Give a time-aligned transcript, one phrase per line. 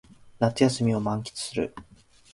[0.39, 1.75] 夏休みを満喫する